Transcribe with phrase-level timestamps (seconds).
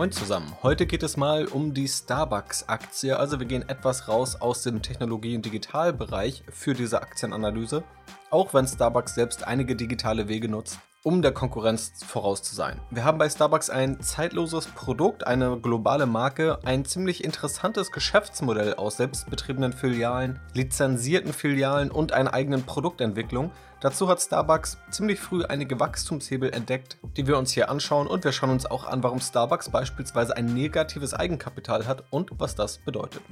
[0.00, 0.56] Moin zusammen.
[0.62, 3.18] Heute geht es mal um die Starbucks-Aktie.
[3.18, 7.84] Also wir gehen etwas raus aus dem Technologie- und Digitalbereich für diese Aktienanalyse,
[8.30, 12.80] auch wenn Starbucks selbst einige digitale Wege nutzt, um der Konkurrenz voraus zu sein.
[12.90, 18.98] Wir haben bei Starbucks ein zeitloses Produkt, eine globale Marke, ein ziemlich interessantes Geschäftsmodell aus
[18.98, 23.50] selbstbetriebenen Filialen, lizenzierten Filialen und einer eigenen Produktentwicklung.
[23.80, 28.32] Dazu hat Starbucks ziemlich früh einige Wachstumshebel entdeckt, die wir uns hier anschauen und wir
[28.32, 33.22] schauen uns auch an, warum Starbucks beispielsweise ein negatives Eigenkapital hat und was das bedeutet.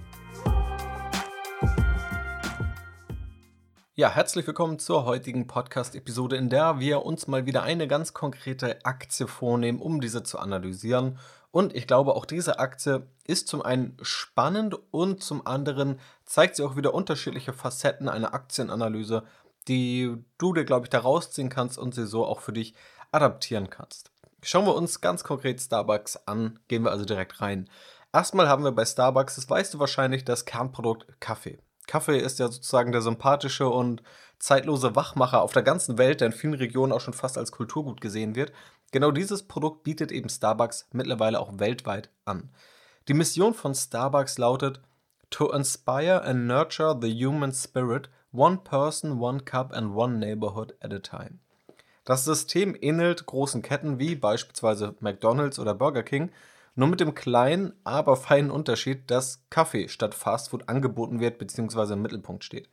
[3.99, 8.85] Ja, herzlich willkommen zur heutigen Podcast-Episode, in der wir uns mal wieder eine ganz konkrete
[8.85, 11.19] Aktie vornehmen, um diese zu analysieren.
[11.51, 16.63] Und ich glaube, auch diese Aktie ist zum einen spannend und zum anderen zeigt sie
[16.63, 19.25] auch wieder unterschiedliche Facetten einer Aktienanalyse,
[19.67, 22.75] die du dir, glaube ich, da rausziehen kannst und sie so auch für dich
[23.11, 24.13] adaptieren kannst.
[24.45, 27.69] Schauen wir uns ganz konkret Starbucks an, gehen wir also direkt rein.
[28.13, 31.59] Erstmal haben wir bei Starbucks, das weißt du wahrscheinlich, das Kernprodukt Kaffee.
[31.89, 34.03] Kaffee ist ja sozusagen der sympathische und
[34.39, 38.01] zeitlose Wachmacher auf der ganzen Welt, der in vielen Regionen auch schon fast als Kulturgut
[38.01, 38.53] gesehen wird.
[38.93, 42.51] Genau dieses Produkt bietet eben Starbucks mittlerweile auch weltweit an.
[43.09, 44.81] Die Mission von Starbucks lautet
[45.31, 50.93] To inspire and nurture the human spirit, one person, one cup and one neighborhood at
[50.93, 51.41] a time.
[52.05, 56.31] Das System ähnelt großen Ketten wie beispielsweise McDonald's oder Burger King
[56.79, 61.95] nur mit dem kleinen, aber feinen Unterschied, dass Kaffee statt Fastfood angeboten wird bzw.
[61.95, 62.69] im Mittelpunkt steht.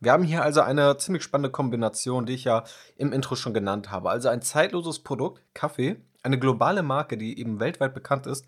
[0.00, 2.64] Wir haben hier also eine ziemlich spannende Kombination, die ich ja
[2.96, 4.10] im Intro schon genannt habe.
[4.10, 8.44] Also ein zeitloses Produkt, Kaffee, eine globale Marke, die eben weltweit bekannt ist,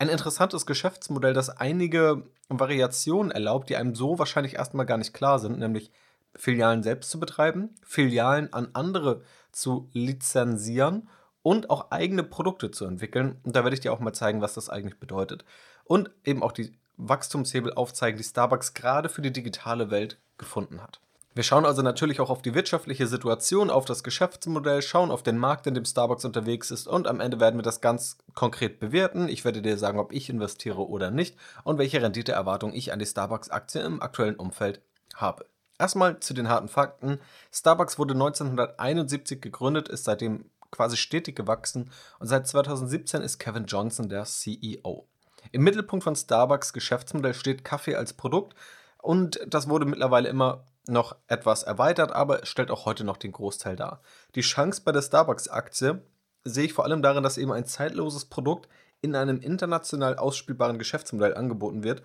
[0.00, 5.38] ein interessantes Geschäftsmodell, das einige Variationen erlaubt, die einem so wahrscheinlich erstmal gar nicht klar
[5.38, 5.92] sind, nämlich
[6.34, 11.08] Filialen selbst zu betreiben, Filialen an andere zu lizenzieren
[11.42, 13.40] und auch eigene Produkte zu entwickeln.
[13.44, 15.44] Und da werde ich dir auch mal zeigen, was das eigentlich bedeutet.
[15.84, 21.00] Und eben auch die Wachstumshebel aufzeigen, die Starbucks gerade für die digitale Welt gefunden hat.
[21.32, 25.38] Wir schauen also natürlich auch auf die wirtschaftliche Situation, auf das Geschäftsmodell, schauen auf den
[25.38, 29.28] Markt, in dem Starbucks unterwegs ist und am Ende werden wir das ganz konkret bewerten.
[29.28, 33.06] Ich werde dir sagen, ob ich investiere oder nicht und welche Renditeerwartung ich an die
[33.06, 34.82] Starbucks-Aktie im aktuellen Umfeld
[35.14, 35.46] habe.
[35.78, 37.20] Erstmal zu den harten Fakten.
[37.52, 44.08] Starbucks wurde 1971 gegründet, ist seitdem quasi stetig gewachsen und seit 2017 ist Kevin Johnson
[44.08, 45.08] der CEO.
[45.52, 48.54] Im Mittelpunkt von Starbucks Geschäftsmodell steht Kaffee als Produkt
[49.02, 53.76] und das wurde mittlerweile immer noch etwas erweitert, aber stellt auch heute noch den Großteil
[53.76, 54.02] dar.
[54.34, 56.02] Die Chance bei der Starbucks-Aktie
[56.44, 58.68] sehe ich vor allem darin, dass eben ein zeitloses Produkt
[59.00, 62.02] in einem international ausspielbaren Geschäftsmodell angeboten wird.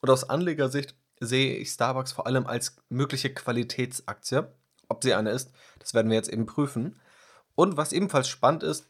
[0.00, 4.48] Und aus Anlegersicht sehe ich Starbucks vor allem als mögliche Qualitätsaktie.
[4.88, 6.98] Ob sie eine ist, das werden wir jetzt eben prüfen.
[7.58, 8.86] Und was ebenfalls spannend ist,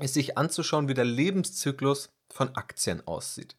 [0.00, 3.54] ist sich anzuschauen, wie der Lebenszyklus von Aktien aussieht.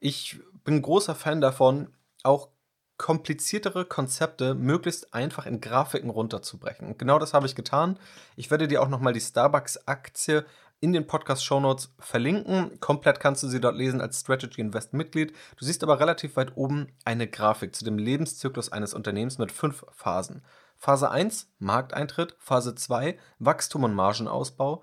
[0.00, 1.88] Ich bin großer Fan davon,
[2.22, 2.50] auch
[2.98, 6.88] kompliziertere Konzepte möglichst einfach in Grafiken runterzubrechen.
[6.88, 7.98] Und genau das habe ich getan.
[8.36, 10.44] Ich werde dir auch nochmal die Starbucks-Aktie
[10.80, 12.78] in den Podcast-Shownotes verlinken.
[12.80, 15.32] Komplett kannst du sie dort lesen als Strategy Invest Mitglied.
[15.56, 19.86] Du siehst aber relativ weit oben eine Grafik zu dem Lebenszyklus eines Unternehmens mit fünf
[19.92, 20.42] Phasen.
[20.80, 24.82] Phase 1 Markteintritt, Phase 2 Wachstum und Margenausbau,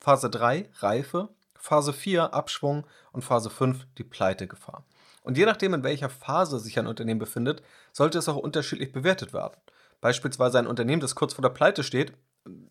[0.00, 4.86] Phase 3 Reife, Phase 4 Abschwung und Phase 5 die Pleitegefahr.
[5.22, 7.62] Und je nachdem, in welcher Phase sich ein Unternehmen befindet,
[7.92, 9.60] sollte es auch unterschiedlich bewertet werden.
[10.00, 12.14] Beispielsweise ein Unternehmen, das kurz vor der Pleite steht,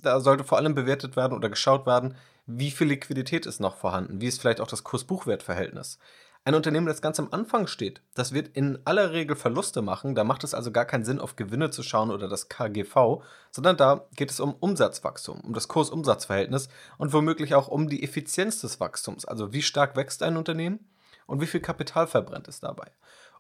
[0.02, 2.16] da sollte vor allem bewertet werden oder geschaut werden,
[2.48, 6.00] wie viel Liquidität ist noch vorhanden, wie ist vielleicht auch das Kurs-Buchwert-Verhältnis.
[6.46, 10.14] Ein Unternehmen, das ganz am Anfang steht, das wird in aller Regel Verluste machen.
[10.14, 13.78] Da macht es also gar keinen Sinn, auf Gewinne zu schauen oder das KGV, sondern
[13.78, 16.68] da geht es um Umsatzwachstum, um das Kurs-Umsatz-Verhältnis
[16.98, 19.24] und womöglich auch um die Effizienz des Wachstums.
[19.24, 20.86] Also wie stark wächst ein Unternehmen
[21.28, 22.92] und wie viel Kapital verbrennt es dabei.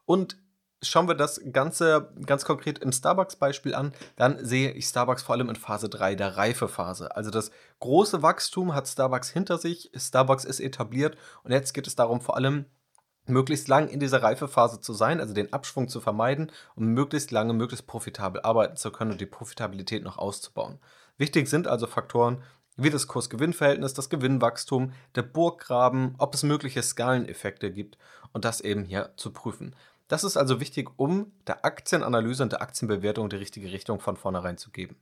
[0.05, 0.37] Und
[0.81, 5.49] schauen wir das Ganze ganz konkret im Starbucks-Beispiel an, dann sehe ich Starbucks vor allem
[5.49, 7.13] in Phase 3, der Reifephase.
[7.13, 11.95] Also das große Wachstum hat Starbucks hinter sich, Starbucks ist etabliert und jetzt geht es
[11.95, 12.65] darum, vor allem
[13.25, 17.53] möglichst lang in dieser Reifephase zu sein, also den Abschwung zu vermeiden und möglichst lange,
[17.53, 20.79] möglichst profitabel arbeiten zu können und die Profitabilität noch auszubauen.
[21.17, 22.43] Wichtig sind also Faktoren
[22.75, 27.97] wie das Kurs-Gewinn-Verhältnis, das Gewinnwachstum, der Burggraben, ob es mögliche Skaleneffekte gibt
[28.31, 29.75] und das eben hier zu prüfen.
[30.07, 34.57] Das ist also wichtig, um der Aktienanalyse und der Aktienbewertung die richtige Richtung von vornherein
[34.57, 34.97] zu geben.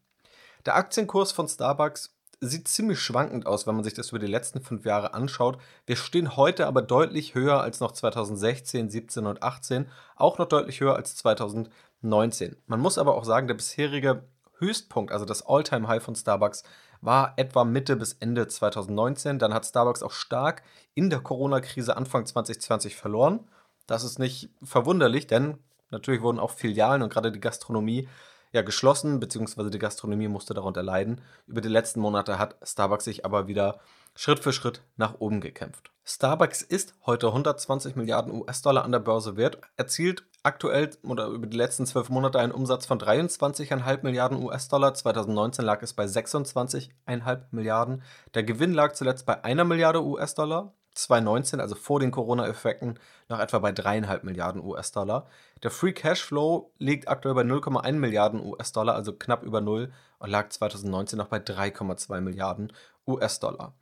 [0.66, 4.62] Der Aktienkurs von Starbucks sieht ziemlich schwankend aus, wenn man sich das über die letzten
[4.62, 5.60] fünf Jahre anschaut.
[5.86, 10.82] Wir stehen heute aber deutlich höher als noch 2016, 17 und 18, auch noch deutlich
[10.82, 12.58] höher als 2019.
[12.66, 14.24] Man muss aber auch sagen, der bisherige
[14.58, 16.64] Höchstpunkt, also das All-Time-High von Starbucks,
[17.02, 19.38] war etwa Mitte bis Ende 2019.
[19.38, 20.64] Dann hat Starbucks auch stark
[20.96, 23.48] in der Corona-Krise Anfang 2020 verloren.
[23.86, 25.58] Das ist nicht verwunderlich, denn
[25.92, 28.08] natürlich wurden auch Filialen und gerade die Gastronomie
[28.52, 31.22] ja geschlossen, beziehungsweise die Gastronomie musste darunter leiden.
[31.48, 33.80] Über die letzten Monate hat Starbucks sich aber wieder
[34.16, 35.92] Schritt für Schritt nach oben gekämpft.
[36.04, 41.58] Starbucks ist heute 120 Milliarden US-Dollar an der Börse wert, erzielt aktuell oder über die
[41.58, 44.94] letzten zwölf Monate einen Umsatz von 23,5 Milliarden US-Dollar.
[44.94, 48.02] 2019 lag es bei 26,5 Milliarden.
[48.34, 50.74] Der Gewinn lag zuletzt bei einer Milliarde US-Dollar.
[50.94, 53.00] 2019, also vor den Corona-Effekten,
[53.30, 55.28] noch etwa bei 3,5 Milliarden US-Dollar.
[55.64, 60.50] Der Free Cashflow liegt aktuell bei 0,1 Milliarden US-Dollar, also knapp über Null, und lag
[60.50, 62.74] 2019 noch bei 3,2 Milliarden
[63.08, 63.74] US-Dollar.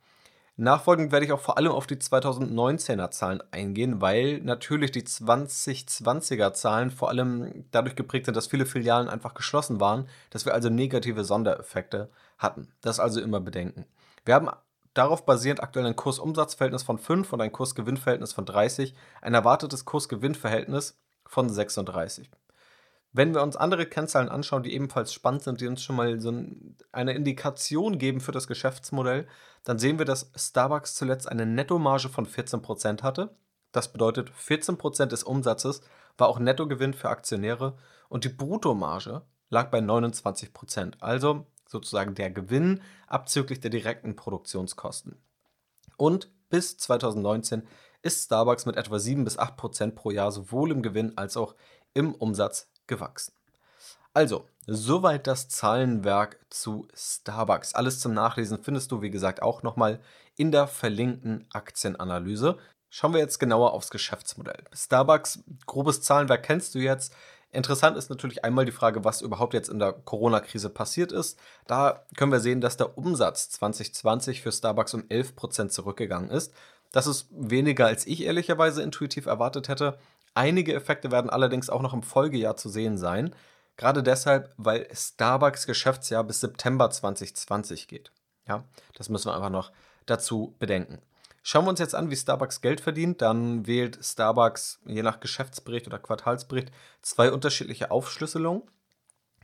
[0.56, 6.52] Nachfolgend werde ich auch vor allem auf die 2019er Zahlen eingehen, weil natürlich die 2020er
[6.52, 10.68] Zahlen vor allem dadurch geprägt sind, dass viele Filialen einfach geschlossen waren, dass wir also
[10.68, 12.68] negative Sondereffekte hatten.
[12.82, 13.86] Das also immer bedenken.
[14.26, 14.50] Wir haben
[14.94, 20.98] darauf basierend aktuell ein Kursumsatzverhältnis von 5 und ein Kursgewinnverhältnis von 30, ein erwartetes Kursgewinnverhältnis
[21.26, 22.30] von 36.
[23.12, 26.32] Wenn wir uns andere Kennzahlen anschauen, die ebenfalls spannend sind, die uns schon mal so
[26.92, 29.26] eine Indikation geben für das Geschäftsmodell,
[29.64, 33.34] dann sehen wir, dass Starbucks zuletzt eine Nettomarge von 14% hatte.
[33.72, 35.82] Das bedeutet, 14% des Umsatzes
[36.18, 37.76] war auch Nettogewinn für Aktionäre
[38.08, 45.16] und die Bruttomarge lag bei 29%, also sozusagen der Gewinn abzüglich der direkten Produktionskosten.
[45.96, 47.66] Und bis 2019
[48.02, 51.54] ist Starbucks mit etwa 7 bis 8% pro Jahr sowohl im Gewinn als auch
[51.94, 53.34] im Umsatz gewachsen.
[54.12, 57.74] Also, soweit das Zahlenwerk zu Starbucks.
[57.74, 60.00] Alles zum Nachlesen findest du, wie gesagt, auch nochmal
[60.36, 62.58] in der verlinkten Aktienanalyse.
[62.88, 64.64] Schauen wir jetzt genauer aufs Geschäftsmodell.
[64.72, 67.14] Starbucks, grobes Zahlenwerk kennst du jetzt.
[67.52, 71.38] Interessant ist natürlich einmal die Frage, was überhaupt jetzt in der Corona-Krise passiert ist.
[71.66, 76.54] Da können wir sehen, dass der Umsatz 2020 für Starbucks um 11% zurückgegangen ist.
[76.92, 79.98] Das ist weniger, als ich ehrlicherweise intuitiv erwartet hätte.
[80.34, 83.34] Einige Effekte werden allerdings auch noch im Folgejahr zu sehen sein.
[83.76, 88.12] Gerade deshalb, weil Starbucks Geschäftsjahr bis September 2020 geht.
[88.46, 88.64] Ja,
[88.94, 89.72] das müssen wir einfach noch
[90.06, 91.00] dazu bedenken.
[91.42, 93.22] Schauen wir uns jetzt an, wie Starbucks Geld verdient.
[93.22, 96.70] Dann wählt Starbucks je nach Geschäftsbericht oder Quartalsbericht
[97.02, 98.62] zwei unterschiedliche Aufschlüsselungen.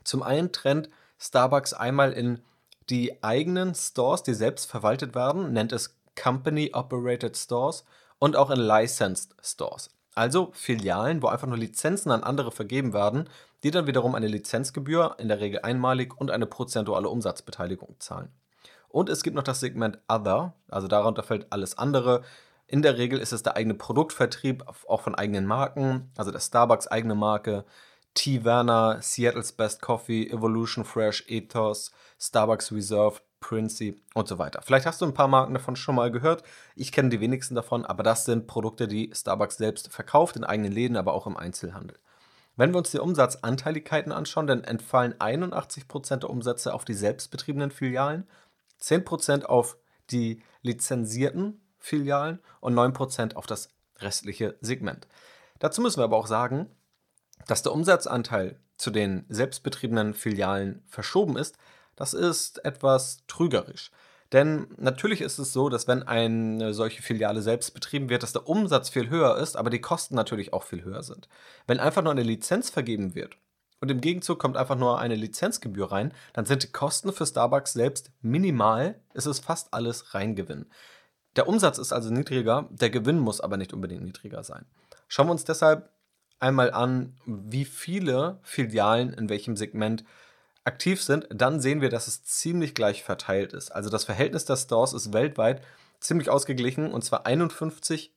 [0.05, 0.89] Zum einen trennt
[1.19, 2.43] Starbucks einmal in
[2.91, 7.85] die eigenen Stores, die selbst verwaltet werden, nennt es Company Operated Stores
[8.19, 9.91] und auch in Licensed Stores.
[10.15, 13.29] Also Filialen, wo einfach nur Lizenzen an andere vergeben werden,
[13.63, 18.31] die dann wiederum eine Lizenzgebühr, in der Regel einmalig, und eine prozentuale Umsatzbeteiligung zahlen.
[18.97, 22.23] Und es gibt noch das Segment Other, also darunter fällt alles andere.
[22.67, 26.87] In der Regel ist es der eigene Produktvertrieb, auch von eigenen Marken, also der Starbucks
[26.87, 27.67] eigene Marke,
[28.15, 28.43] T.
[28.43, 34.63] Werner, Seattle's Best Coffee, Evolution Fresh, Ethos, Starbucks Reserve, Princey und so weiter.
[34.63, 36.43] Vielleicht hast du ein paar Marken davon schon mal gehört.
[36.75, 40.73] Ich kenne die wenigsten davon, aber das sind Produkte, die Starbucks selbst verkauft, in eigenen
[40.73, 41.99] Läden, aber auch im Einzelhandel.
[42.59, 48.27] Wenn wir uns die Umsatzanteiligkeiten anschauen, dann entfallen 81% der Umsätze auf die selbstbetriebenen Filialen,
[48.81, 49.76] 10% auf
[50.11, 53.69] die lizenzierten Filialen und 9% auf das
[53.99, 55.06] restliche Segment.
[55.58, 56.69] Dazu müssen wir aber auch sagen,
[57.46, 61.56] dass der Umsatzanteil zu den selbstbetriebenen Filialen verschoben ist,
[61.94, 63.90] das ist etwas trügerisch.
[64.32, 68.49] Denn natürlich ist es so, dass wenn eine solche Filiale selbst betrieben wird, dass der
[68.49, 71.28] Umsatz viel höher ist, aber die Kosten natürlich auch viel höher sind.
[71.66, 73.38] Wenn einfach nur eine Lizenz vergeben wird
[73.80, 77.73] und im Gegenzug kommt einfach nur eine Lizenzgebühr rein, dann sind die Kosten für Starbucks
[77.73, 80.66] selbst minimal, es ist fast alles Reingewinn.
[81.37, 84.64] Der Umsatz ist also niedriger, der Gewinn muss aber nicht unbedingt niedriger sein.
[85.09, 85.90] Schauen wir uns deshalb
[86.38, 90.04] einmal an, wie viele Filialen in welchem Segment
[90.64, 93.71] aktiv sind, dann sehen wir, dass es ziemlich gleich verteilt ist.
[93.71, 95.62] Also das Verhältnis der Stores ist weltweit
[96.00, 98.11] ziemlich ausgeglichen und zwar 51%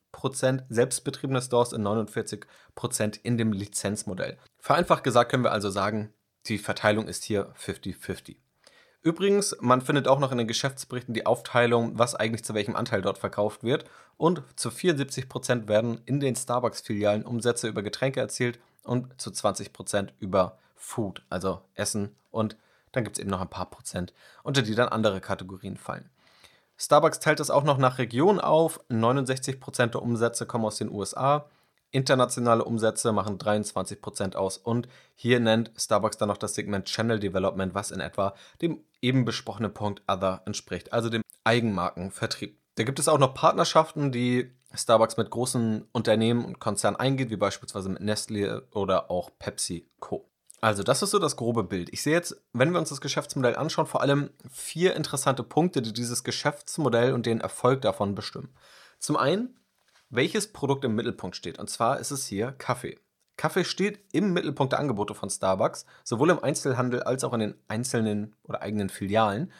[0.69, 4.37] selbstbetriebene Stores und 49% in dem Lizenzmodell.
[4.59, 6.13] Vereinfacht gesagt können wir also sagen,
[6.47, 8.37] die Verteilung ist hier 50-50.
[9.01, 13.01] Übrigens, man findet auch noch in den Geschäftsberichten die Aufteilung, was eigentlich zu welchem Anteil
[13.01, 13.85] dort verkauft wird.
[14.17, 20.57] Und zu 74% werden in den Starbucks-Filialen Umsätze über Getränke erzielt und zu 20% über
[20.75, 22.15] Food, also Essen.
[22.29, 22.57] Und
[22.91, 24.13] dann gibt es eben noch ein paar Prozent,
[24.43, 26.09] unter die dann andere Kategorien fallen.
[26.79, 28.79] Starbucks teilt das auch noch nach Region auf.
[28.89, 31.49] 69% der Umsätze kommen aus den USA.
[31.91, 34.57] Internationale Umsätze machen 23% aus.
[34.57, 39.25] Und hier nennt Starbucks dann noch das Segment Channel Development, was in etwa dem eben
[39.25, 42.57] besprochenen Punkt Other entspricht, also dem Eigenmarkenvertrieb.
[42.75, 47.37] Da gibt es auch noch Partnerschaften, die Starbucks mit großen Unternehmen und Konzernen eingeht, wie
[47.37, 50.29] beispielsweise mit Nestle oder auch PepsiCo.
[50.61, 51.89] Also, das ist so das grobe Bild.
[51.93, 55.93] Ich sehe jetzt, wenn wir uns das Geschäftsmodell anschauen, vor allem vier interessante Punkte, die
[55.93, 58.49] dieses Geschäftsmodell und den Erfolg davon bestimmen.
[58.99, 59.57] Zum einen,
[60.09, 61.59] welches Produkt im Mittelpunkt steht.
[61.59, 62.99] Und zwar ist es hier Kaffee.
[63.37, 67.55] Kaffee steht im Mittelpunkt der Angebote von Starbucks, sowohl im Einzelhandel als auch in den
[67.69, 69.53] einzelnen oder eigenen Filialen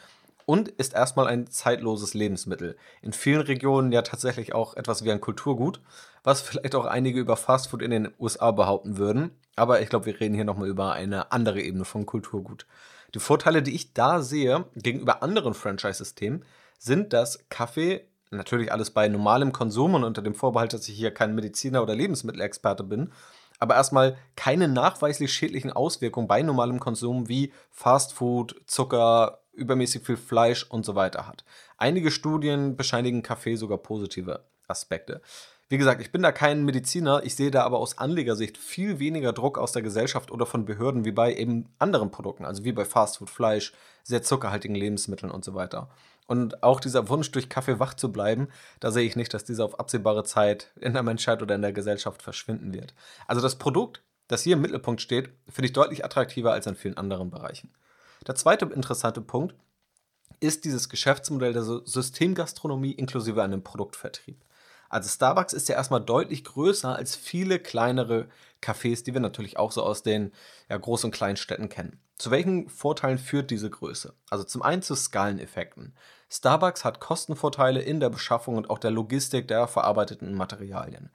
[0.50, 2.76] und ist erstmal ein zeitloses Lebensmittel.
[3.02, 5.80] In vielen Regionen ja tatsächlich auch etwas wie ein Kulturgut,
[6.24, 9.30] was vielleicht auch einige über Fastfood in den USA behaupten würden.
[9.54, 12.66] Aber ich glaube, wir reden hier nochmal über eine andere Ebene von Kulturgut.
[13.14, 16.44] Die Vorteile, die ich da sehe gegenüber anderen Franchise-Systemen,
[16.80, 21.14] sind, dass Kaffee, natürlich alles bei normalem Konsum und unter dem Vorbehalt, dass ich hier
[21.14, 23.12] kein Mediziner oder Lebensmittelexperte bin,
[23.60, 30.64] aber erstmal keine nachweislich schädlichen Auswirkungen bei normalem Konsum wie Fastfood, Zucker, übermäßig viel Fleisch
[30.64, 31.44] und so weiter hat.
[31.76, 35.20] Einige Studien bescheinigen Kaffee sogar positive Aspekte.
[35.68, 39.32] Wie gesagt, ich bin da kein Mediziner, ich sehe da aber aus Anlegersicht viel weniger
[39.32, 42.84] Druck aus der Gesellschaft oder von Behörden wie bei eben anderen Produkten, also wie bei
[42.84, 45.88] Fastfood, Fleisch, sehr zuckerhaltigen Lebensmitteln und so weiter.
[46.26, 48.48] Und auch dieser Wunsch, durch Kaffee wach zu bleiben,
[48.80, 51.72] da sehe ich nicht, dass dieser auf absehbare Zeit in der Menschheit oder in der
[51.72, 52.92] Gesellschaft verschwinden wird.
[53.28, 56.96] Also das Produkt, das hier im Mittelpunkt steht, finde ich deutlich attraktiver als in vielen
[56.96, 57.72] anderen Bereichen.
[58.26, 59.54] Der zweite interessante Punkt
[60.40, 64.42] ist dieses Geschäftsmodell der Systemgastronomie inklusive einem Produktvertrieb.
[64.88, 68.28] Also Starbucks ist ja erstmal deutlich größer als viele kleinere
[68.60, 70.32] Cafés, die wir natürlich auch so aus den
[70.68, 72.00] ja, Groß- und Kleinstädten kennen.
[72.18, 74.14] Zu welchen Vorteilen führt diese Größe?
[74.28, 75.94] Also zum einen zu Skaleneffekten.
[76.28, 81.10] Starbucks hat Kostenvorteile in der Beschaffung und auch der Logistik der verarbeiteten Materialien.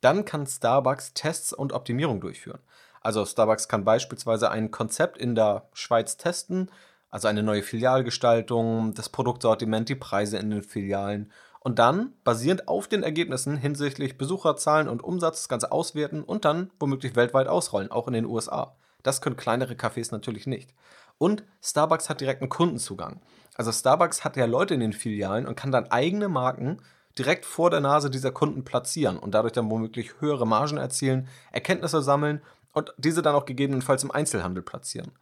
[0.00, 2.60] Dann kann Starbucks Tests und Optimierung durchführen.
[3.02, 6.70] Also Starbucks kann beispielsweise ein Konzept in der Schweiz testen,
[7.10, 11.30] also eine neue Filialgestaltung, das Produktsortiment, die Preise in den Filialen
[11.60, 16.70] und dann basierend auf den Ergebnissen hinsichtlich Besucherzahlen und Umsatz das Ganze auswerten und dann
[16.80, 18.74] womöglich weltweit ausrollen, auch in den USA.
[19.02, 20.74] Das können kleinere Cafés natürlich nicht.
[21.18, 23.20] Und Starbucks hat direkten Kundenzugang.
[23.54, 26.80] Also Starbucks hat ja Leute in den Filialen und kann dann eigene Marken
[27.18, 32.02] direkt vor der Nase dieser Kunden platzieren und dadurch dann womöglich höhere Margen erzielen, Erkenntnisse
[32.02, 32.40] sammeln
[32.72, 35.12] und diese dann auch gegebenenfalls im Einzelhandel platzieren.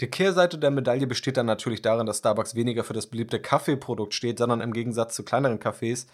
[0.00, 4.14] Die Kehrseite der Medaille besteht dann natürlich darin, dass Starbucks weniger für das beliebte Kaffeeprodukt
[4.14, 6.06] steht, sondern im Gegensatz zu kleineren Cafés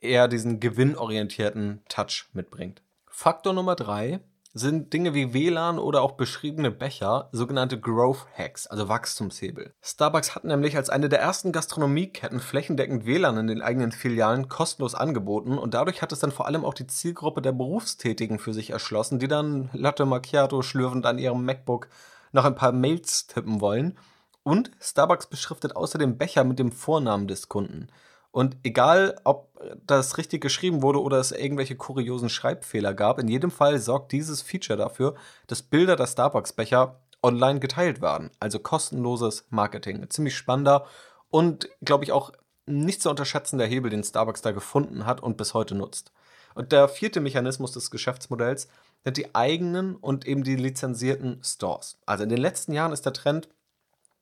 [0.00, 2.82] eher diesen gewinnorientierten Touch mitbringt.
[3.06, 4.20] Faktor Nummer drei
[4.52, 9.72] sind Dinge wie WLAN oder auch beschriebene Becher, sogenannte Growth Hacks, also Wachstumshebel.
[9.80, 14.94] Starbucks hat nämlich als eine der ersten Gastronomieketten flächendeckend WLAN in den eigenen Filialen kostenlos
[14.94, 18.70] angeboten und dadurch hat es dann vor allem auch die Zielgruppe der Berufstätigen für sich
[18.70, 21.88] erschlossen, die dann Latte Macchiato schlürfend an ihrem MacBook
[22.32, 23.98] noch ein paar Mails tippen wollen.
[24.42, 27.88] Und Starbucks beschriftet außerdem Becher mit dem Vornamen des Kunden.
[28.32, 29.50] Und egal, ob
[29.86, 34.42] das richtig geschrieben wurde oder es irgendwelche kuriosen Schreibfehler gab, in jedem Fall sorgt dieses
[34.42, 35.14] Feature dafür,
[35.46, 38.30] dass Bilder der Starbucks-Becher online geteilt werden.
[38.38, 40.00] Also kostenloses Marketing.
[40.00, 40.86] Ein ziemlich spannender
[41.28, 42.32] und, glaube ich, auch
[42.66, 46.12] nicht zu unterschätzender Hebel, den Starbucks da gefunden hat und bis heute nutzt.
[46.54, 48.68] Und der vierte Mechanismus des Geschäftsmodells
[49.04, 51.98] sind die eigenen und eben die lizenzierten Stores.
[52.06, 53.48] Also in den letzten Jahren ist der Trend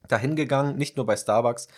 [0.06, 1.68] dahin gegangen, nicht nur bei Starbucks,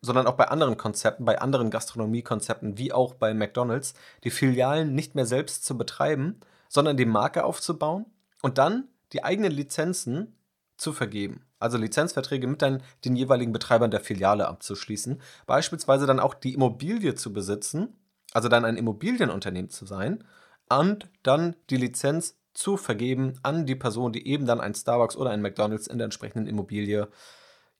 [0.00, 5.14] sondern auch bei anderen Konzepten, bei anderen Gastronomiekonzepten, wie auch bei McDonald's, die Filialen nicht
[5.14, 8.06] mehr selbst zu betreiben, sondern die Marke aufzubauen
[8.42, 10.36] und dann die eigenen Lizenzen
[10.76, 11.46] zu vergeben.
[11.58, 15.20] Also Lizenzverträge mit den, den jeweiligen Betreibern der Filiale abzuschließen.
[15.46, 17.96] Beispielsweise dann auch die Immobilie zu besitzen,
[18.32, 20.24] also dann ein Immobilienunternehmen zu sein
[20.68, 25.30] und dann die Lizenz zu vergeben an die Person, die eben dann ein Starbucks oder
[25.30, 27.08] ein McDonald's in der entsprechenden Immobilie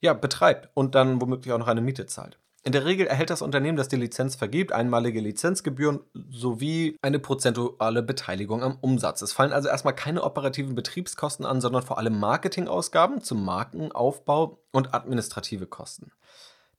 [0.01, 2.39] ja, betreibt und dann womöglich auch noch eine Miete zahlt.
[2.67, 6.01] In der Regel erhält das Unternehmen, das die Lizenz vergibt, einmalige Lizenzgebühren
[6.31, 9.23] sowie eine prozentuale Beteiligung am Umsatz.
[9.23, 14.95] Es fallen also erstmal keine operativen Betriebskosten an, sondern vor allem Marketingausgaben zum Markenaufbau und
[14.95, 16.11] administrative Kosten.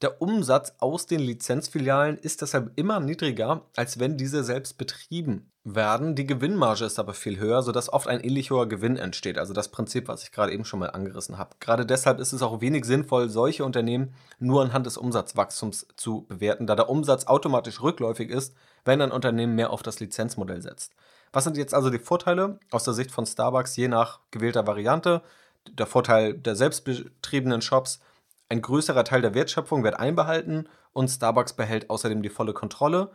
[0.04, 6.13] Der Umsatz aus den Lizenzfilialen ist deshalb immer niedriger, als wenn diese selbst betrieben werden.
[6.13, 9.39] Die Gewinnmarge ist aber viel höher, sodass oft ein ähnlich hoher Gewinn entsteht.
[9.39, 11.56] Also das Prinzip, was ich gerade eben schon mal angerissen habe.
[11.60, 16.68] Gerade deshalb ist es auch wenig sinnvoll, solche Unternehmen nur anhand des Umsatzwachstums zu bewerten,
[16.68, 18.54] da der Umsatz automatisch rückläufig ist,
[18.86, 20.94] wenn ein Unternehmen mehr auf das Lizenzmodell setzt.
[21.34, 25.24] Was sind jetzt also die Vorteile aus der Sicht von Starbucks je nach gewählter Variante?
[25.72, 28.00] Der Vorteil der selbstbetriebenen Shops
[28.50, 33.12] ein größerer Teil der Wertschöpfung wird einbehalten und Starbucks behält außerdem die volle Kontrolle.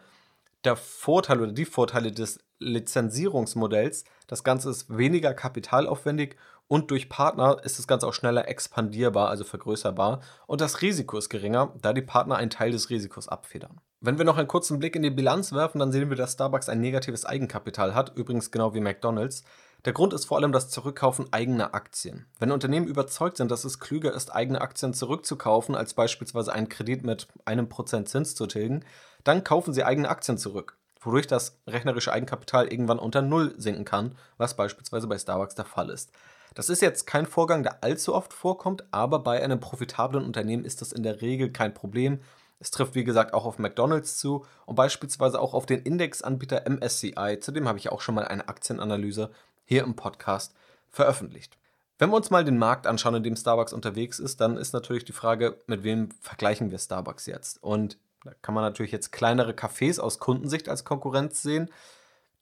[0.64, 6.36] Der Vorteil oder die Vorteile des Lizenzierungsmodells, das Ganze ist weniger kapitalaufwendig
[6.68, 10.20] und durch Partner ist das Ganze auch schneller expandierbar, also vergrößerbar.
[10.46, 13.80] Und das Risiko ist geringer, da die Partner einen Teil des Risikos abfedern.
[14.00, 16.68] Wenn wir noch einen kurzen Blick in die Bilanz werfen, dann sehen wir, dass Starbucks
[16.68, 19.44] ein negatives Eigenkapital hat, übrigens genau wie McDonald's.
[19.84, 22.26] Der Grund ist vor allem das Zurückkaufen eigener Aktien.
[22.38, 27.02] Wenn Unternehmen überzeugt sind, dass es klüger ist, eigene Aktien zurückzukaufen, als beispielsweise einen Kredit
[27.04, 28.84] mit einem Prozent Zins zu tilgen,
[29.24, 34.14] dann kaufen sie eigene Aktien zurück, wodurch das rechnerische Eigenkapital irgendwann unter Null sinken kann,
[34.36, 36.12] was beispielsweise bei Starbucks der Fall ist.
[36.54, 40.80] Das ist jetzt kein Vorgang, der allzu oft vorkommt, aber bei einem profitablen Unternehmen ist
[40.80, 42.20] das in der Regel kein Problem.
[42.60, 47.38] Es trifft wie gesagt auch auf McDonald's zu und beispielsweise auch auf den Indexanbieter MSCI,
[47.40, 49.30] zu dem habe ich auch schon mal eine Aktienanalyse
[49.72, 50.54] hier im Podcast
[50.90, 51.56] veröffentlicht.
[51.98, 55.04] Wenn wir uns mal den Markt anschauen, in dem Starbucks unterwegs ist, dann ist natürlich
[55.04, 57.62] die Frage, mit wem vergleichen wir Starbucks jetzt?
[57.62, 61.70] Und da kann man natürlich jetzt kleinere Cafés aus Kundensicht als Konkurrenz sehen.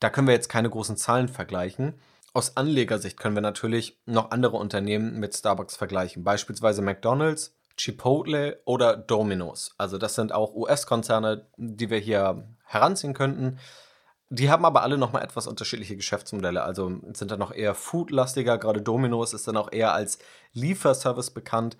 [0.00, 1.94] Da können wir jetzt keine großen Zahlen vergleichen.
[2.32, 8.96] Aus Anlegersicht können wir natürlich noch andere Unternehmen mit Starbucks vergleichen, beispielsweise McDonald's, Chipotle oder
[8.96, 9.74] Domino's.
[9.78, 13.58] Also das sind auch US-Konzerne, die wir hier heranziehen könnten.
[14.32, 16.62] Die haben aber alle nochmal etwas unterschiedliche Geschäftsmodelle.
[16.62, 18.58] Also sind dann noch eher foodlastiger.
[18.58, 20.18] Gerade Domino's ist dann auch eher als
[20.52, 21.76] Lieferservice bekannt.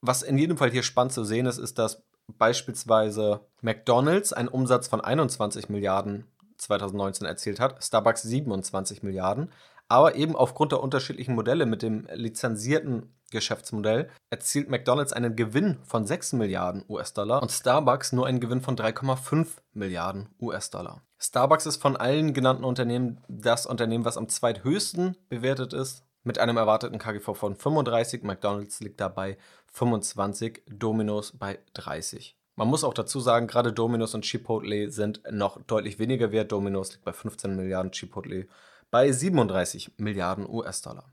[0.00, 4.88] Was in jedem Fall hier spannend zu sehen ist, ist, dass beispielsweise McDonald's einen Umsatz
[4.88, 6.26] von 21 Milliarden
[6.56, 9.52] 2019 erzielt hat, Starbucks 27 Milliarden.
[9.88, 16.06] Aber eben aufgrund der unterschiedlichen Modelle mit dem lizenzierten Geschäftsmodell erzielt McDonald's einen Gewinn von
[16.06, 21.02] 6 Milliarden US-Dollar und Starbucks nur einen Gewinn von 3,5 Milliarden US-Dollar.
[21.24, 26.58] Starbucks ist von allen genannten Unternehmen das Unternehmen, was am zweithöchsten bewertet ist, mit einem
[26.58, 28.24] erwarteten KGV von 35.
[28.24, 29.38] McDonald's liegt dabei
[29.72, 32.36] 25, Domino's bei 30.
[32.56, 36.52] Man muss auch dazu sagen, gerade Domino's und Chipotle sind noch deutlich weniger wert.
[36.52, 38.46] Domino's liegt bei 15 Milliarden, Chipotle
[38.90, 41.10] bei 37 Milliarden US-Dollar.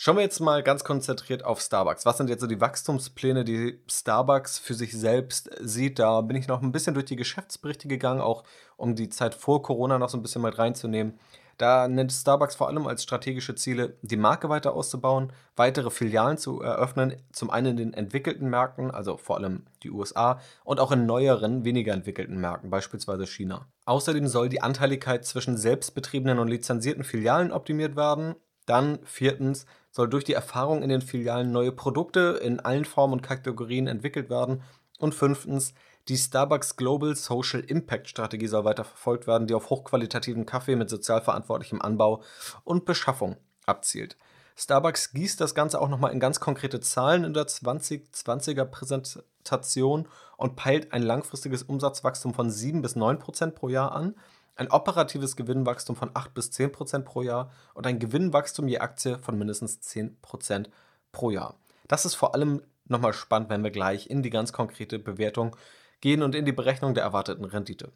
[0.00, 2.06] Schauen wir jetzt mal ganz konzentriert auf Starbucks.
[2.06, 5.98] Was sind jetzt so die Wachstumspläne, die Starbucks für sich selbst sieht?
[5.98, 8.44] Da bin ich noch ein bisschen durch die Geschäftsberichte gegangen, auch
[8.76, 11.18] um die Zeit vor Corona noch so ein bisschen mit reinzunehmen.
[11.56, 16.60] Da nennt Starbucks vor allem als strategische Ziele, die Marke weiter auszubauen, weitere Filialen zu
[16.60, 21.06] eröffnen, zum einen in den entwickelten Märkten, also vor allem die USA, und auch in
[21.06, 23.66] neueren, weniger entwickelten Märkten, beispielsweise China.
[23.84, 28.36] Außerdem soll die Anteiligkeit zwischen selbstbetriebenen und lizenzierten Filialen optimiert werden.
[28.68, 33.22] Dann viertens soll durch die Erfahrung in den Filialen neue Produkte in allen Formen und
[33.22, 34.62] Kategorien entwickelt werden.
[34.98, 35.72] Und fünftens
[36.08, 40.90] die Starbucks Global Social Impact Strategie soll weiter verfolgt werden, die auf hochqualitativen Kaffee mit
[40.90, 42.22] sozialverantwortlichem Anbau
[42.64, 44.18] und Beschaffung abzielt.
[44.54, 50.56] Starbucks gießt das Ganze auch nochmal in ganz konkrete Zahlen in der 2020er Präsentation und
[50.56, 54.14] peilt ein langfristiges Umsatzwachstum von 7 bis 9 Prozent pro Jahr an,
[54.58, 59.18] ein operatives Gewinnwachstum von 8 bis 10 Prozent pro Jahr und ein Gewinnwachstum je Aktie
[59.18, 60.68] von mindestens 10 Prozent
[61.12, 61.54] pro Jahr.
[61.86, 65.56] Das ist vor allem nochmal spannend, wenn wir gleich in die ganz konkrete Bewertung
[66.00, 67.92] gehen und in die Berechnung der erwarteten Rendite.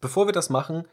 [0.00, 0.86] Bevor wir das machen,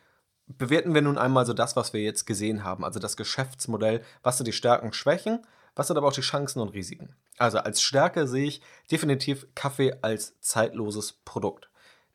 [0.47, 4.37] bewerten wir nun einmal so das, was wir jetzt gesehen haben, also das Geschäftsmodell, was
[4.37, 7.15] sind die Stärken und Schwächen, was sind aber auch die Chancen und Risiken.
[7.37, 11.68] Also als Stärke sehe ich definitiv Kaffee als zeitloses Produkt.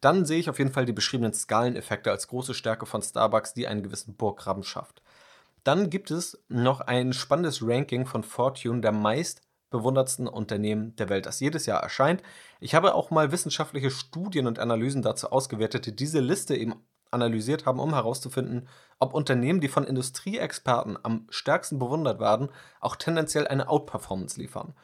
[0.05, 3.67] Dann sehe ich auf jeden Fall die beschriebenen Skaleneffekte als große Stärke von Starbucks, die
[3.67, 5.01] einen gewissen Burggraben schafft.
[5.63, 9.41] Dann gibt es noch ein spannendes Ranking von Fortune der meist
[9.71, 12.23] bewundertsten Unternehmen der Welt, das jedes Jahr erscheint.
[12.61, 16.75] Ich habe auch mal wissenschaftliche Studien und Analysen dazu ausgewertet, die diese Liste eben
[17.11, 23.49] analysiert haben, um herauszufinden, ob Unternehmen, die von Industrieexperten am stärksten bewundert werden, auch tendenziell
[23.49, 24.75] eine Outperformance liefern.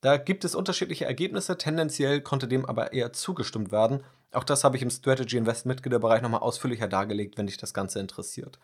[0.00, 4.02] Da gibt es unterschiedliche Ergebnisse, tendenziell konnte dem aber eher zugestimmt werden.
[4.32, 8.00] Auch das habe ich im Strategy Invest Mitgliederbereich nochmal ausführlicher dargelegt, wenn dich das Ganze
[8.00, 8.58] interessiert.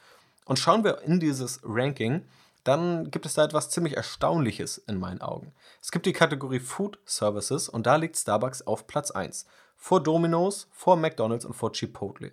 [0.45, 2.27] Und schauen wir in dieses Ranking,
[2.65, 5.53] dann gibt es da etwas ziemlich Erstaunliches in meinen Augen.
[5.81, 9.47] Es gibt die Kategorie Food Services und da liegt Starbucks auf Platz 1.
[9.77, 12.33] Vor Domino's, vor McDonald's und vor Chipotle.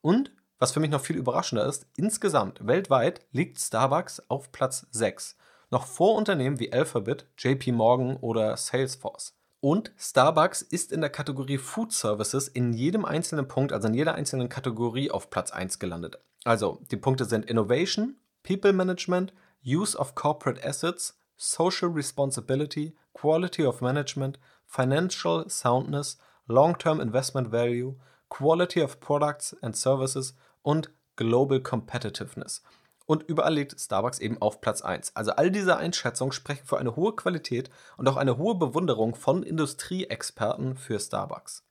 [0.00, 5.36] Und, was für mich noch viel überraschender ist, insgesamt weltweit liegt Starbucks auf Platz 6.
[5.70, 9.34] Noch vor Unternehmen wie Alphabet, JP Morgan oder Salesforce.
[9.60, 14.14] Und Starbucks ist in der Kategorie Food Services in jedem einzelnen Punkt, also in jeder
[14.14, 16.18] einzelnen Kategorie auf Platz 1 gelandet.
[16.44, 19.32] Also die Punkte sind Innovation, People Management,
[19.64, 27.96] Use of Corporate Assets, Social Responsibility, Quality of Management, Financial Soundness, Long-Term Investment Value,
[28.28, 32.62] Quality of Products and Services und Global Competitiveness.
[33.06, 35.14] Und überall liegt Starbucks eben auf Platz 1.
[35.14, 39.42] Also all diese Einschätzungen sprechen für eine hohe Qualität und auch eine hohe Bewunderung von
[39.42, 41.62] Industrieexperten für Starbucks.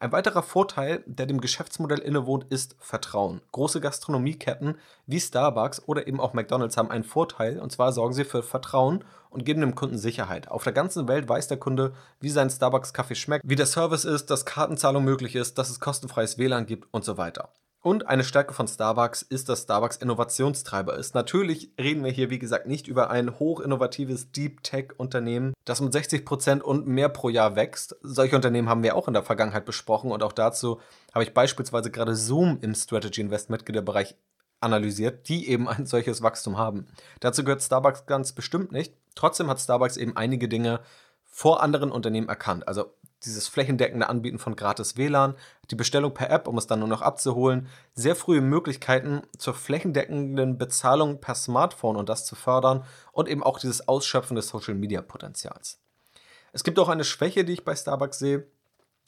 [0.00, 3.40] Ein weiterer Vorteil, der dem Geschäftsmodell innewohnt, ist Vertrauen.
[3.50, 4.76] Große Gastronomieketten
[5.06, 9.02] wie Starbucks oder eben auch McDonald's haben einen Vorteil, und zwar sorgen sie für Vertrauen
[9.30, 10.52] und geben dem Kunden Sicherheit.
[10.52, 14.26] Auf der ganzen Welt weiß der Kunde, wie sein Starbucks-Kaffee schmeckt, wie der Service ist,
[14.26, 17.52] dass Kartenzahlung möglich ist, dass es kostenfreies WLAN gibt und so weiter.
[17.80, 21.14] Und eine Stärke von Starbucks ist, dass Starbucks Innovationstreiber ist.
[21.14, 26.24] Natürlich reden wir hier, wie gesagt, nicht über ein hochinnovatives Deep Tech-Unternehmen, das um 60
[26.24, 27.96] Prozent und mehr pro Jahr wächst.
[28.02, 30.80] Solche Unternehmen haben wir auch in der Vergangenheit besprochen und auch dazu
[31.14, 34.16] habe ich beispielsweise gerade Zoom im Strategy Invest Mitgliederbereich
[34.60, 36.86] analysiert, die eben ein solches Wachstum haben.
[37.20, 38.94] Dazu gehört Starbucks ganz bestimmt nicht.
[39.14, 40.80] Trotzdem hat Starbucks eben einige Dinge
[41.24, 42.66] vor anderen Unternehmen erkannt.
[42.66, 42.92] Also
[43.24, 45.34] dieses flächendeckende Anbieten von gratis WLAN,
[45.70, 50.58] die Bestellung per App, um es dann nur noch abzuholen, sehr frühe Möglichkeiten zur flächendeckenden
[50.58, 55.80] Bezahlung per Smartphone und das zu fördern und eben auch dieses Ausschöpfen des Social-Media-Potenzials.
[56.52, 58.46] Es gibt auch eine Schwäche, die ich bei Starbucks sehe,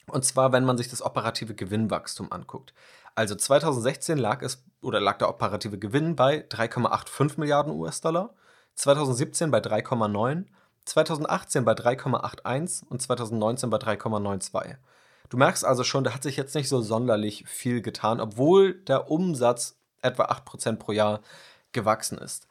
[0.07, 2.75] und zwar, wenn man sich das operative Gewinnwachstum anguckt.
[3.15, 8.35] Also 2016 lag es oder lag der operative Gewinn bei 3,85 Milliarden US-Dollar,
[8.75, 10.47] 2017 bei 3,9
[10.85, 14.77] 2018 bei 3,81 und 2019 bei 3,92.
[15.29, 19.11] Du merkst also schon, da hat sich jetzt nicht so sonderlich viel getan, obwohl der
[19.11, 21.21] Umsatz etwa 8% pro Jahr
[21.73, 22.49] gewachsen ist.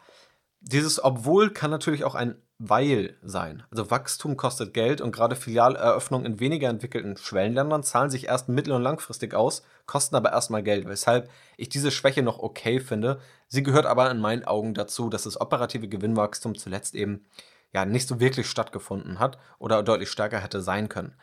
[0.61, 3.63] Dieses obwohl kann natürlich auch ein weil sein.
[3.71, 8.73] Also Wachstum kostet Geld und gerade Filialeröffnungen in weniger entwickelten Schwellenländern zahlen sich erst mittel-
[8.73, 13.21] und langfristig aus, kosten aber erstmal Geld, weshalb ich diese Schwäche noch okay finde.
[13.47, 17.25] Sie gehört aber in meinen Augen dazu, dass das operative Gewinnwachstum zuletzt eben
[17.73, 21.15] ja nicht so wirklich stattgefunden hat oder deutlich stärker hätte sein können.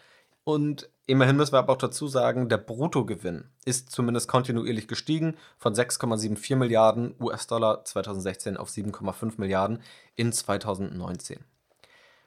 [0.45, 5.75] Und immerhin müssen wir aber auch dazu sagen, der Bruttogewinn ist zumindest kontinuierlich gestiegen von
[5.75, 9.83] 6,74 Milliarden US-Dollar 2016 auf 7,5 Milliarden
[10.15, 11.45] in 2019.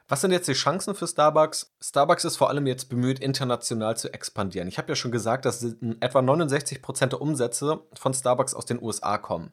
[0.06, 1.72] Was sind jetzt die Chancen für Starbucks?
[1.80, 4.68] Starbucks ist vor allem jetzt bemüht, international zu expandieren.
[4.68, 9.16] Ich habe ja schon gesagt, dass etwa 69% der Umsätze von Starbucks aus den USA
[9.18, 9.52] kommen.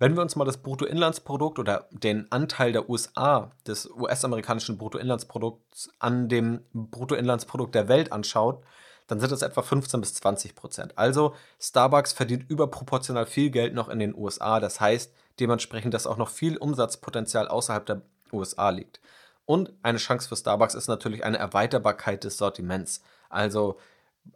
[0.00, 6.28] Wenn wir uns mal das Bruttoinlandsprodukt oder den Anteil der USA, des US-amerikanischen Bruttoinlandsprodukts an
[6.28, 8.62] dem Bruttoinlandsprodukt der Welt anschaut,
[9.08, 10.98] dann sind es etwa 15 bis 20 Prozent.
[10.98, 14.60] Also Starbucks verdient überproportional viel Geld noch in den USA.
[14.60, 19.00] Das heißt dementsprechend, dass auch noch viel Umsatzpotenzial außerhalb der USA liegt.
[19.46, 23.02] Und eine Chance für Starbucks ist natürlich eine Erweiterbarkeit des Sortiments.
[23.30, 23.78] Also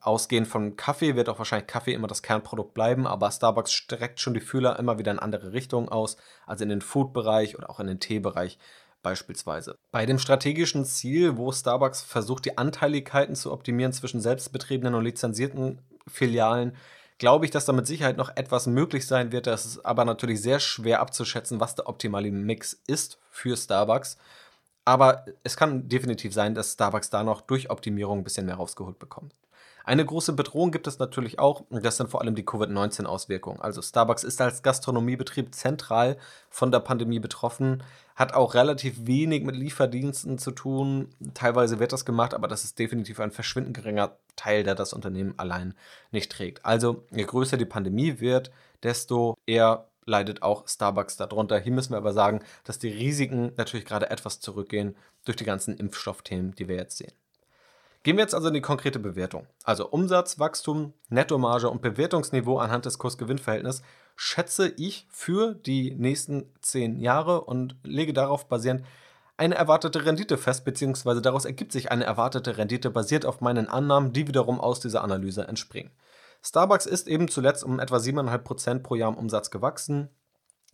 [0.01, 4.35] Ausgehend von Kaffee wird auch wahrscheinlich Kaffee immer das Kernprodukt bleiben, aber Starbucks streckt schon
[4.35, 7.87] die Fühler immer wieder in andere Richtungen aus, also in den Food-Bereich oder auch in
[7.87, 8.59] den Teebereich
[9.03, 9.77] beispielsweise.
[9.91, 15.81] Bei dem strategischen Ziel, wo Starbucks versucht, die Anteiligkeiten zu optimieren zwischen selbstbetriebenen und lizenzierten
[16.07, 16.77] Filialen,
[17.19, 19.47] glaube ich, dass da mit Sicherheit noch etwas möglich sein wird.
[19.47, 24.17] Das ist aber natürlich sehr schwer abzuschätzen, was der optimale Mix ist für Starbucks.
[24.85, 28.99] Aber es kann definitiv sein, dass Starbucks da noch durch Optimierung ein bisschen mehr rausgeholt
[28.99, 29.35] bekommt.
[29.85, 33.61] Eine große Bedrohung gibt es natürlich auch, und das sind vor allem die Covid-19-Auswirkungen.
[33.61, 36.17] Also Starbucks ist als Gastronomiebetrieb zentral
[36.51, 37.83] von der Pandemie betroffen,
[38.15, 41.09] hat auch relativ wenig mit Lieferdiensten zu tun.
[41.35, 45.35] Teilweise wird das gemacht, aber das ist definitiv ein verschwindend geringer Teil, der das Unternehmen
[45.39, 45.75] allein
[46.11, 46.65] nicht trägt.
[46.65, 51.59] Also je größer die Pandemie wird, desto eher leidet auch Starbucks darunter.
[51.59, 55.77] Hier müssen wir aber sagen, dass die Risiken natürlich gerade etwas zurückgehen durch die ganzen
[55.77, 57.13] Impfstoffthemen, die wir jetzt sehen.
[58.03, 59.47] Gehen wir jetzt also in die konkrete Bewertung.
[59.63, 63.83] Also Umsatz, Wachstum, Nettomarge und Bewertungsniveau anhand des Kurs-Gewinn-Verhältnisses
[64.17, 68.85] schätze ich für die nächsten zehn Jahre und lege darauf basierend
[69.37, 74.13] eine erwartete Rendite fest, beziehungsweise daraus ergibt sich eine erwartete Rendite basiert auf meinen Annahmen,
[74.13, 75.91] die wiederum aus dieser Analyse entspringen.
[76.43, 80.11] Starbucks ist eben zuletzt um etwa 7,5% pro Jahr im Umsatz gewachsen.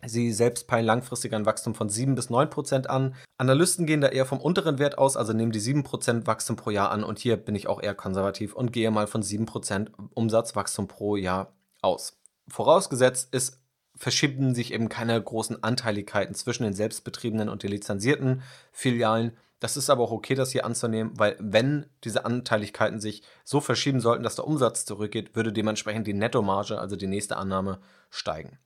[0.06, 3.14] Sie selbst peilen langfristig ein Wachstum von 7 bis 9 Prozent an.
[3.36, 6.70] Analysten gehen da eher vom unteren Wert aus, also nehmen die 7 Prozent Wachstum pro
[6.70, 7.02] Jahr an.
[7.02, 11.16] Und hier bin ich auch eher konservativ und gehe mal von 7 Prozent Umsatzwachstum pro
[11.16, 12.16] Jahr aus.
[12.48, 13.60] Vorausgesetzt es
[13.96, 19.36] verschieben sich eben keine großen Anteiligkeiten zwischen den selbstbetriebenen und den lizenzierten Filialen.
[19.58, 24.00] Das ist aber auch okay, das hier anzunehmen, weil wenn diese Anteiligkeiten sich so verschieben
[24.00, 28.58] sollten, dass der Umsatz zurückgeht, würde dementsprechend die Nettomarge, also die nächste Annahme, steigen.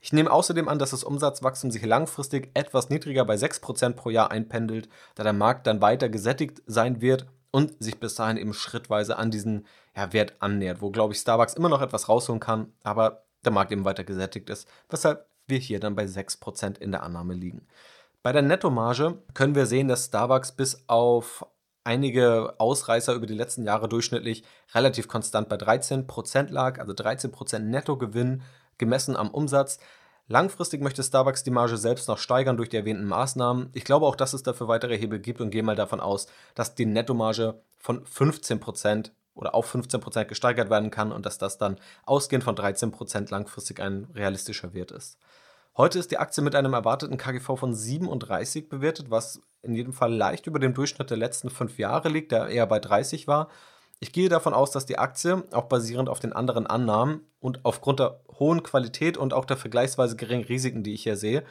[0.00, 4.30] Ich nehme außerdem an, dass das Umsatzwachstum sich langfristig etwas niedriger bei 6% pro Jahr
[4.30, 9.18] einpendelt, da der Markt dann weiter gesättigt sein wird und sich bis dahin eben schrittweise
[9.18, 13.24] an diesen ja, Wert annähert, wo, glaube ich, Starbucks immer noch etwas rausholen kann, aber
[13.44, 17.34] der Markt eben weiter gesättigt ist, weshalb wir hier dann bei 6% in der Annahme
[17.34, 17.66] liegen.
[18.22, 21.44] Bei der Nettomarge können wir sehen, dass Starbucks bis auf
[21.84, 28.42] einige Ausreißer über die letzten Jahre durchschnittlich relativ konstant bei 13% lag, also 13% Nettogewinn
[28.80, 29.78] gemessen am Umsatz.
[30.26, 33.70] Langfristig möchte Starbucks die Marge selbst noch steigern durch die erwähnten Maßnahmen.
[33.74, 36.74] Ich glaube auch, dass es dafür weitere Hebel gibt und gehe mal davon aus, dass
[36.74, 42.44] die Nettomarge von 15% oder auf 15% gesteigert werden kann und dass das dann ausgehend
[42.44, 45.18] von 13% langfristig ein realistischer Wert ist.
[45.76, 50.12] Heute ist die Aktie mit einem erwarteten KGV von 37 bewertet, was in jedem Fall
[50.12, 53.48] leicht über dem Durchschnitt der letzten fünf Jahre liegt, der eher bei 30 war.
[54.02, 58.00] Ich gehe davon aus, dass die Aktie, auch basierend auf den anderen Annahmen und aufgrund
[58.00, 61.44] der hohen Qualität und auch der vergleichsweise geringen Risiken, die ich hier sehe,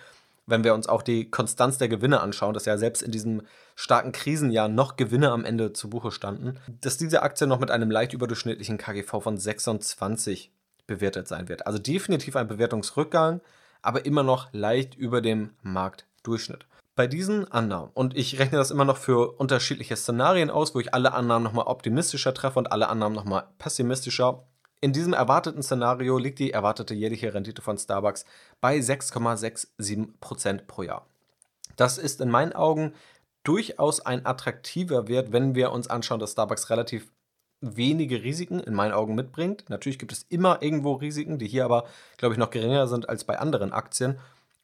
[0.48, 3.44] wenn wir uns auch die Konstanz der Gewinne anschauen, dass ja selbst in diesem
[3.76, 7.92] starken Krisenjahr noch Gewinne am Ende zu Buche standen, dass diese Aktie noch mit einem
[7.92, 10.52] leicht überdurchschnittlichen KGV von 26
[10.88, 11.68] bewertet sein wird.
[11.68, 13.42] Also definitiv ein Bewertungsrückgang,
[13.84, 16.66] aber immer noch leicht über dem Marktdurchschnitt.
[17.00, 20.94] Bei diesen Annahmen, und ich rechne das immer noch für unterschiedliche Szenarien aus, wo ich
[20.94, 24.44] alle Annahmen nochmal optimistischer treffe und alle Annahmen nochmal pessimistischer,
[24.82, 28.26] in diesem erwarteten Szenario liegt die erwartete jährliche Rendite von Starbucks
[28.60, 31.08] bei 6,67% pro Jahr.
[31.78, 32.92] Das ist in meinen Augen
[33.46, 37.14] durchaus ein attraktiver Wert, wenn wir uns anschauen, dass Starbucks relativ
[37.62, 39.70] wenige Risiken in meinen Augen mitbringt.
[39.70, 41.86] Natürlich gibt es immer irgendwo Risiken, die hier aber,
[42.18, 44.20] glaube ich, noch geringer sind als bei anderen Aktien.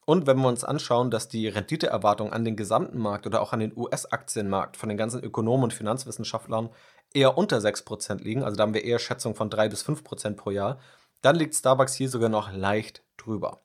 [0.06, 3.58] Und wenn wir uns anschauen, dass die Renditeerwartungen an den gesamten Markt oder auch an
[3.58, 6.70] den US-Aktienmarkt von den ganzen Ökonomen und Finanzwissenschaftlern
[7.12, 10.50] eher unter 6% liegen, also da haben wir eher Schätzungen von 3 bis 5% pro
[10.50, 10.78] Jahr,
[11.22, 13.62] dann liegt Starbucks hier sogar noch leicht drüber.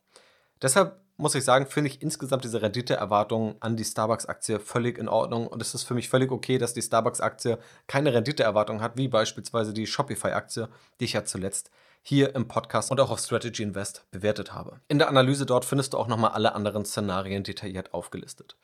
[0.63, 5.45] Deshalb muss ich sagen, finde ich insgesamt diese Renditeerwartungen an die Starbucks-Aktie völlig in Ordnung
[5.45, 9.73] und es ist für mich völlig okay, dass die Starbucks-Aktie keine Renditeerwartung hat, wie beispielsweise
[9.73, 11.69] die Shopify-Aktie, die ich ja zuletzt
[12.01, 14.81] hier im Podcast und auch auf Strategy Invest bewertet habe.
[14.87, 18.55] In der Analyse dort findest du auch nochmal alle anderen Szenarien detailliert aufgelistet.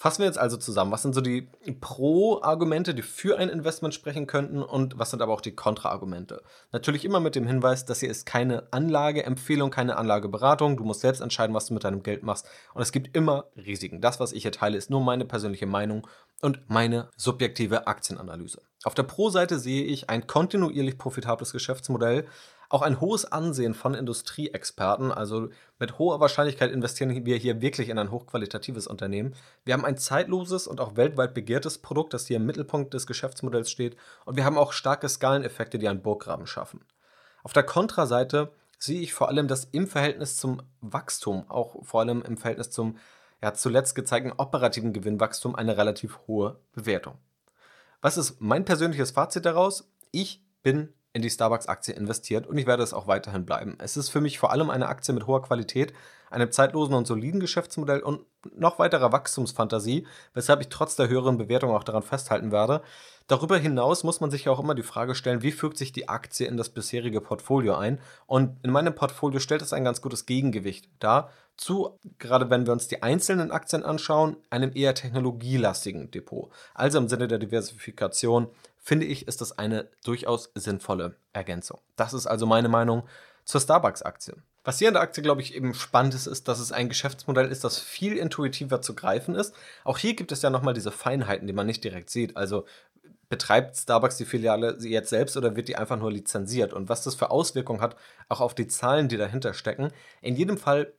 [0.00, 0.92] Fassen wir jetzt also zusammen.
[0.92, 5.32] Was sind so die Pro-Argumente, die für ein Investment sprechen könnten und was sind aber
[5.32, 6.40] auch die Kontra-Argumente?
[6.70, 10.76] Natürlich immer mit dem Hinweis, dass hier ist keine Anlageempfehlung, keine Anlageberatung.
[10.76, 12.46] Du musst selbst entscheiden, was du mit deinem Geld machst.
[12.74, 14.00] Und es gibt immer Risiken.
[14.00, 16.06] Das, was ich hier teile, ist nur meine persönliche Meinung
[16.42, 18.62] und meine subjektive Aktienanalyse.
[18.84, 22.24] Auf der Pro-Seite sehe ich ein kontinuierlich profitables Geschäftsmodell,
[22.68, 25.10] auch ein hohes Ansehen von Industrieexperten.
[25.10, 29.34] Also mit hoher Wahrscheinlichkeit investieren wir hier wirklich in ein hochqualitatives Unternehmen.
[29.64, 33.70] Wir haben ein zeitloses und auch weltweit begehrtes Produkt, das hier im Mittelpunkt des Geschäftsmodells
[33.70, 33.96] steht.
[34.26, 36.80] Und wir haben auch starke Skaleneffekte, die einen Burggraben schaffen.
[37.42, 42.22] Auf der Kontraseite sehe ich vor allem, dass im Verhältnis zum Wachstum, auch vor allem
[42.22, 42.96] im Verhältnis zum
[43.42, 47.18] ja, zuletzt gezeigten operativen Gewinnwachstum, eine relativ hohe Bewertung.
[48.00, 49.90] Was ist mein persönliches Fazit daraus?
[50.10, 53.76] Ich bin in die Starbucks-Aktie investiert und ich werde es auch weiterhin bleiben.
[53.78, 55.92] Es ist für mich vor allem eine Aktie mit hoher Qualität,
[56.30, 61.72] einem zeitlosen und soliden Geschäftsmodell und noch weiterer Wachstumsfantasie, weshalb ich trotz der höheren Bewertung
[61.72, 62.82] auch daran festhalten werde.
[63.26, 66.46] Darüber hinaus muss man sich auch immer die Frage stellen, wie fügt sich die Aktie
[66.46, 68.00] in das bisherige Portfolio ein?
[68.26, 72.72] Und in meinem Portfolio stellt es ein ganz gutes Gegengewicht dar zu, gerade wenn wir
[72.72, 76.50] uns die einzelnen Aktien anschauen, einem eher technologielastigen Depot.
[76.72, 78.48] Also im Sinne der Diversifikation
[78.88, 81.78] finde ich, ist das eine durchaus sinnvolle Ergänzung.
[81.96, 83.06] Das ist also meine Meinung
[83.44, 84.34] zur Starbucks-Aktie.
[84.64, 87.48] Was hier an der Aktie, glaube ich, eben spannend ist, ist, dass es ein Geschäftsmodell
[87.48, 89.54] ist, das viel intuitiver zu greifen ist.
[89.84, 92.34] Auch hier gibt es ja nochmal diese Feinheiten, die man nicht direkt sieht.
[92.38, 92.64] Also
[93.28, 96.72] betreibt Starbucks die Filiale jetzt selbst oder wird die einfach nur lizenziert?
[96.72, 97.94] Und was das für Auswirkungen hat,
[98.30, 99.92] auch auf die Zahlen, die dahinter stecken.
[100.22, 100.94] In jedem Fall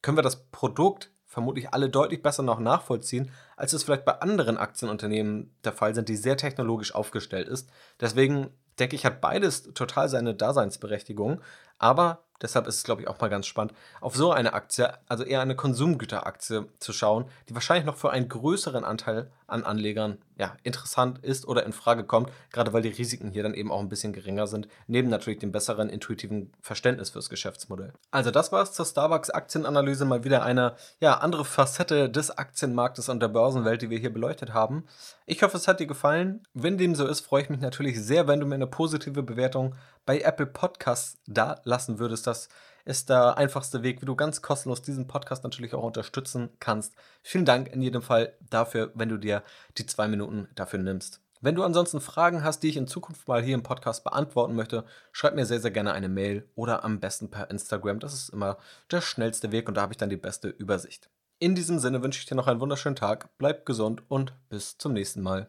[0.00, 4.56] können wir das Produkt vermutlich alle deutlich besser noch nachvollziehen, als es vielleicht bei anderen
[4.56, 7.68] Aktienunternehmen der Fall sind, die sehr technologisch aufgestellt ist.
[8.00, 11.40] Deswegen denke ich, hat beides total seine Daseinsberechtigung.
[11.78, 15.24] Aber Deshalb ist es, glaube ich, auch mal ganz spannend, auf so eine Aktie, also
[15.24, 20.56] eher eine Konsumgüteraktie zu schauen, die wahrscheinlich noch für einen größeren Anteil an Anlegern ja,
[20.64, 23.88] interessant ist oder in Frage kommt, gerade weil die Risiken hier dann eben auch ein
[23.88, 27.92] bisschen geringer sind, neben natürlich dem besseren intuitiven Verständnis fürs Geschäftsmodell.
[28.10, 33.08] Also das war es zur Starbucks Aktienanalyse, mal wieder eine ja, andere Facette des Aktienmarktes
[33.08, 34.84] und der Börsenwelt, die wir hier beleuchtet haben.
[35.26, 36.42] Ich hoffe, es hat dir gefallen.
[36.52, 39.74] Wenn dem so ist, freue ich mich natürlich sehr, wenn du mir eine positive Bewertung
[40.06, 42.26] bei Apple Podcasts da lassen würdest.
[42.26, 42.48] Das
[42.84, 46.94] ist der einfachste Weg, wie du ganz kostenlos diesen Podcast natürlich auch unterstützen kannst.
[47.22, 49.42] Vielen Dank in jedem Fall dafür, wenn du dir
[49.78, 51.20] die zwei Minuten dafür nimmst.
[51.40, 54.84] Wenn du ansonsten Fragen hast, die ich in Zukunft mal hier im Podcast beantworten möchte,
[55.12, 58.00] schreib mir sehr, sehr gerne eine Mail oder am besten per Instagram.
[58.00, 58.56] Das ist immer
[58.90, 61.10] der schnellste Weg und da habe ich dann die beste Übersicht.
[61.38, 64.94] In diesem Sinne wünsche ich dir noch einen wunderschönen Tag, bleib gesund und bis zum
[64.94, 65.48] nächsten Mal.